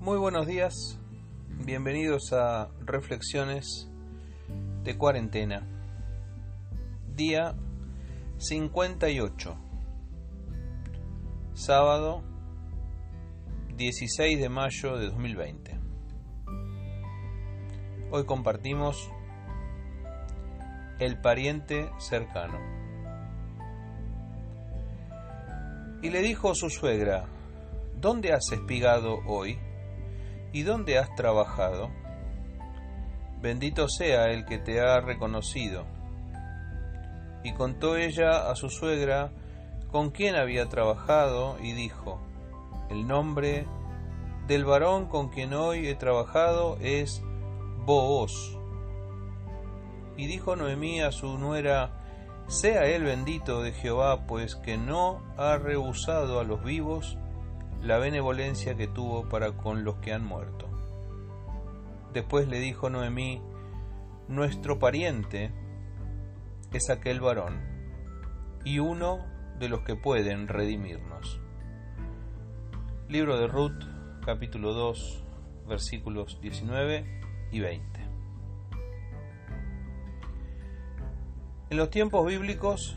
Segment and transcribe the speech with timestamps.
[0.00, 0.98] Muy buenos días,
[1.64, 3.90] bienvenidos a Reflexiones
[4.84, 5.66] de Cuarentena,
[7.14, 7.54] día
[8.38, 9.56] 58,
[11.54, 12.22] sábado
[13.76, 15.78] 16 de mayo de 2020.
[18.10, 19.10] Hoy compartimos
[20.98, 22.77] el pariente cercano.
[26.00, 27.26] Y le dijo su suegra,
[28.00, 29.58] ¿dónde has espigado hoy?
[30.52, 31.90] ¿Y dónde has trabajado?
[33.40, 35.86] Bendito sea el que te ha reconocido.
[37.42, 39.32] Y contó ella a su suegra
[39.90, 42.20] con quién había trabajado y dijo,
[42.90, 43.66] el nombre
[44.46, 47.22] del varón con quien hoy he trabajado es
[47.84, 48.56] Booz.
[50.16, 52.07] Y dijo Noemí a su nuera,
[52.48, 57.18] sea él bendito de Jehová, pues que no ha rehusado a los vivos
[57.82, 60.66] la benevolencia que tuvo para con los que han muerto.
[62.12, 63.40] Después le dijo Noemí,
[64.28, 65.52] nuestro pariente
[66.72, 67.60] es aquel varón,
[68.64, 69.24] y uno
[69.58, 71.40] de los que pueden redimirnos.
[73.08, 73.84] Libro de Ruth,
[74.24, 75.24] capítulo 2,
[75.68, 77.20] versículos 19
[77.52, 77.97] y 20.
[81.70, 82.96] En los tiempos bíblicos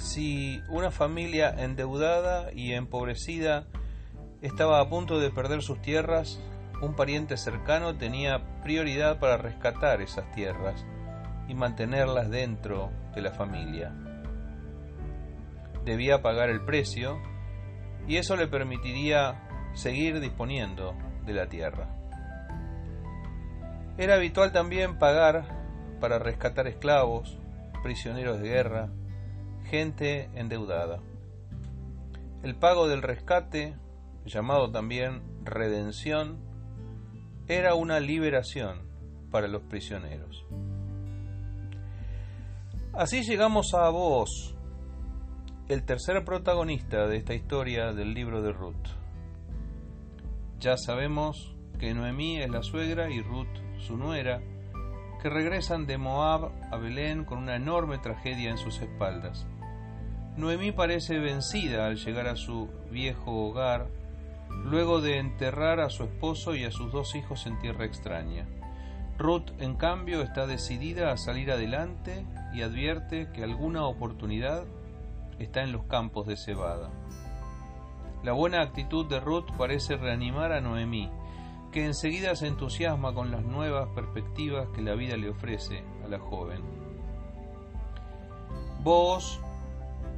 [0.00, 3.66] si una familia endeudada y empobrecida
[4.40, 6.40] estaba a punto de perder sus tierras,
[6.80, 10.86] un pariente cercano tenía prioridad para rescatar esas tierras
[11.48, 13.92] y mantenerlas dentro de la familia.
[15.84, 17.20] Debía pagar el precio
[18.08, 20.94] y eso le permitiría seguir disponiendo
[21.26, 21.88] de la tierra.
[23.98, 25.44] Era habitual también pagar
[26.00, 27.39] para rescatar esclavos,
[27.82, 28.90] prisioneros de guerra,
[29.64, 31.00] gente endeudada.
[32.42, 33.76] El pago del rescate,
[34.24, 36.38] llamado también redención,
[37.48, 38.82] era una liberación
[39.30, 40.44] para los prisioneros.
[42.92, 44.56] Así llegamos a vos,
[45.68, 48.88] el tercer protagonista de esta historia del libro de Ruth.
[50.58, 53.46] Ya sabemos que Noemí es la suegra y Ruth
[53.78, 54.42] su nuera,
[55.20, 59.46] que regresan de Moab a Belén con una enorme tragedia en sus espaldas.
[60.36, 63.88] Noemí parece vencida al llegar a su viejo hogar,
[64.64, 68.46] luego de enterrar a su esposo y a sus dos hijos en tierra extraña.
[69.18, 74.64] Ruth, en cambio, está decidida a salir adelante y advierte que alguna oportunidad
[75.38, 76.90] está en los campos de cebada.
[78.22, 81.10] La buena actitud de Ruth parece reanimar a Noemí,
[81.70, 86.18] que enseguida se entusiasma con las nuevas perspectivas que la vida le ofrece a la
[86.18, 86.60] joven.
[88.82, 89.40] Vos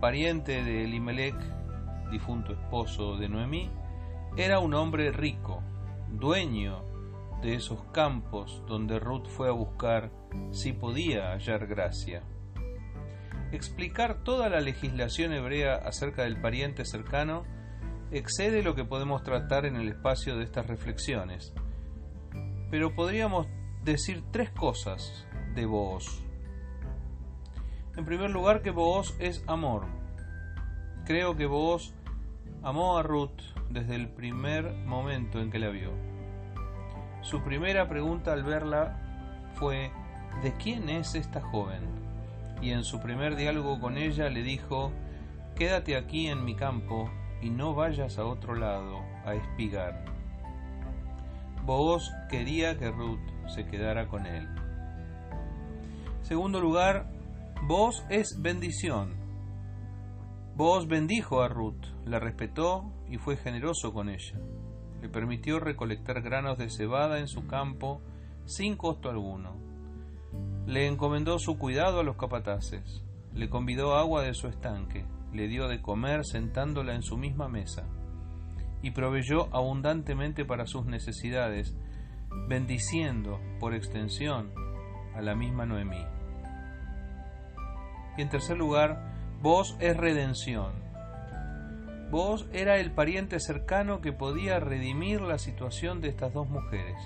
[0.00, 1.36] pariente de Elimelech,
[2.10, 3.70] difunto esposo de Noemí,
[4.36, 5.62] era un hombre rico,
[6.08, 6.82] dueño
[7.42, 10.10] de esos campos donde Ruth fue a buscar
[10.50, 12.22] si podía hallar gracia.
[13.52, 17.44] Explicar toda la legislación hebrea acerca del pariente cercano
[18.12, 21.54] excede lo que podemos tratar en el espacio de estas reflexiones,
[22.70, 23.46] pero podríamos
[23.84, 26.22] decir tres cosas de vos.
[27.96, 29.86] En primer lugar, que Booz es amor.
[31.04, 31.92] Creo que Booz
[32.62, 33.40] amó a Ruth
[33.70, 35.90] desde el primer momento en que la vio.
[37.22, 38.98] Su primera pregunta al verla
[39.54, 39.90] fue
[40.42, 41.82] ¿de quién es esta joven?
[42.60, 44.92] Y en su primer diálogo con ella le dijo
[45.56, 47.10] Quédate aquí en mi campo
[47.42, 50.04] y no vayas a otro lado a espigar.
[51.64, 53.20] Booz quería que Ruth
[53.54, 54.48] se quedara con él.
[56.22, 57.06] Segundo lugar,
[57.64, 59.14] Vos es bendición.
[60.56, 64.36] Vos bendijo a Ruth, la respetó y fue generoso con ella.
[65.00, 68.02] Le permitió recolectar granos de cebada en su campo
[68.46, 69.54] sin costo alguno.
[70.66, 73.04] Le encomendó su cuidado a los capataces.
[73.32, 75.04] Le convidó agua de su estanque.
[75.32, 77.84] Le dio de comer sentándola en su misma mesa.
[78.82, 81.74] Y proveyó abundantemente para sus necesidades,
[82.48, 84.52] bendiciendo por extensión
[85.14, 86.04] a la misma Noemí.
[88.16, 90.72] Y en tercer lugar, vos es redención.
[92.10, 96.96] Vos era el pariente cercano que podía redimir la situación de estas dos mujeres.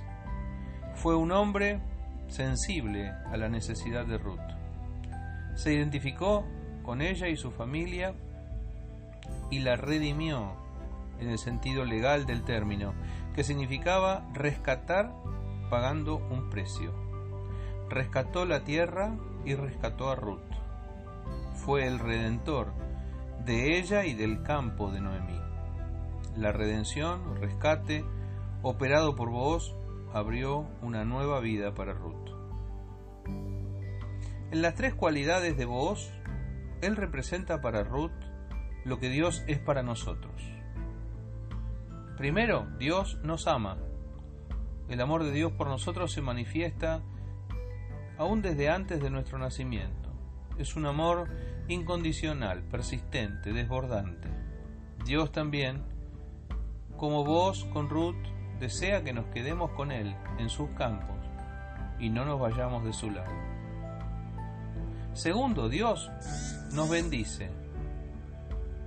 [0.94, 1.80] Fue un hombre
[2.26, 4.40] sensible a la necesidad de Ruth.
[5.54, 6.44] Se identificó
[6.86, 8.14] con ella y su familia
[9.50, 10.54] y la redimió
[11.20, 12.94] en el sentido legal del término,
[13.34, 15.12] que significaba rescatar
[15.68, 16.94] pagando un precio.
[17.90, 20.56] Rescató la tierra y rescató a Ruth
[21.56, 22.72] fue el redentor
[23.44, 25.40] de ella y del campo de Noemí.
[26.36, 28.04] La redención, rescate,
[28.62, 29.74] operado por vos,
[30.12, 32.30] abrió una nueva vida para Ruth.
[34.52, 36.12] En las tres cualidades de vos,
[36.86, 38.12] él representa para Ruth
[38.84, 40.40] lo que Dios es para nosotros.
[42.16, 43.76] Primero, Dios nos ama.
[44.88, 47.02] El amor de Dios por nosotros se manifiesta
[48.18, 50.10] aún desde antes de nuestro nacimiento.
[50.58, 51.28] Es un amor
[51.68, 54.28] incondicional, persistente, desbordante.
[55.04, 55.82] Dios también,
[56.96, 58.16] como vos con Ruth,
[58.60, 61.16] desea que nos quedemos con Él en sus campos
[61.98, 63.32] y no nos vayamos de su lado.
[65.16, 66.10] Segundo, Dios
[66.74, 67.48] nos bendice.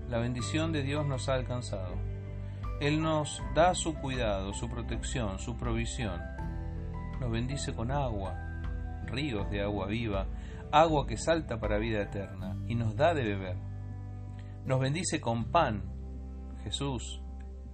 [0.10, 1.96] La bendición de Dios nos ha alcanzado.
[2.80, 6.22] Él nos da su cuidado, su protección, su provisión.
[7.20, 8.36] Nos bendice con agua,
[9.08, 10.28] ríos de agua viva,
[10.72, 13.58] agua que salta para vida eterna, y nos da de beber.
[14.66, 15.82] Nos bendice con pan.
[16.64, 17.24] Jesús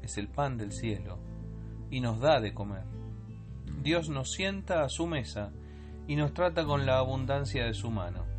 [0.02, 1.20] es el pan del cielo,
[1.92, 2.86] y nos da de comer.
[3.84, 5.52] Dios nos sienta a su mesa
[6.08, 8.35] y nos trata con la abundancia de su mano.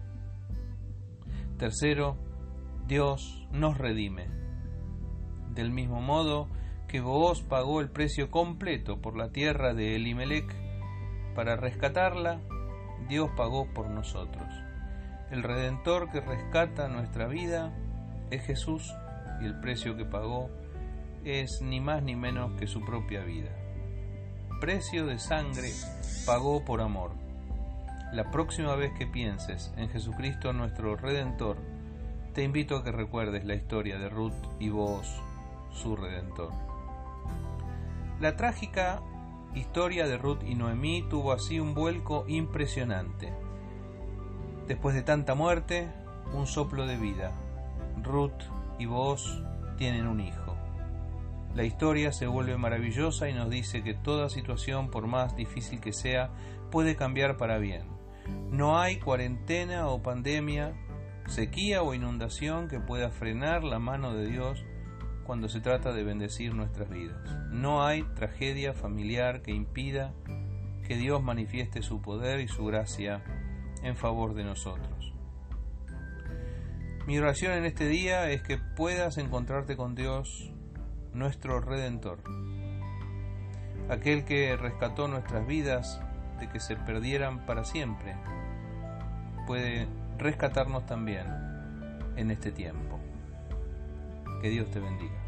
[1.58, 2.18] Tercero,
[2.86, 4.28] Dios nos redime.
[5.54, 6.48] Del mismo modo
[6.86, 10.54] que vos pagó el precio completo por la tierra de Elimelech
[11.34, 12.40] para rescatarla,
[13.08, 14.46] Dios pagó por nosotros.
[15.30, 17.72] El redentor que rescata nuestra vida
[18.30, 18.94] es Jesús
[19.40, 20.50] y el precio que pagó
[21.24, 23.50] es ni más ni menos que su propia vida.
[24.60, 25.70] Precio de sangre
[26.26, 27.25] pagó por amor.
[28.16, 31.58] La próxima vez que pienses en Jesucristo nuestro Redentor,
[32.32, 35.20] te invito a que recuerdes la historia de Ruth y vos,
[35.70, 36.50] su Redentor.
[38.18, 39.02] La trágica
[39.54, 43.34] historia de Ruth y Noemí tuvo así un vuelco impresionante.
[44.66, 45.86] Después de tanta muerte,
[46.32, 47.32] un soplo de vida.
[48.02, 48.44] Ruth
[48.78, 49.42] y vos
[49.76, 50.56] tienen un hijo.
[51.54, 55.92] La historia se vuelve maravillosa y nos dice que toda situación, por más difícil que
[55.92, 56.30] sea,
[56.70, 57.95] puede cambiar para bien.
[58.50, 60.74] No hay cuarentena o pandemia,
[61.26, 64.64] sequía o inundación que pueda frenar la mano de Dios
[65.24, 67.18] cuando se trata de bendecir nuestras vidas.
[67.50, 70.14] No hay tragedia familiar que impida
[70.86, 73.24] que Dios manifieste su poder y su gracia
[73.82, 75.12] en favor de nosotros.
[77.06, 80.52] Mi oración en este día es que puedas encontrarte con Dios
[81.12, 82.22] nuestro Redentor,
[83.88, 86.00] aquel que rescató nuestras vidas
[86.38, 88.14] de que se perdieran para siempre,
[89.46, 89.86] puede
[90.18, 91.26] rescatarnos también
[92.16, 92.98] en este tiempo.
[94.42, 95.25] Que Dios te bendiga.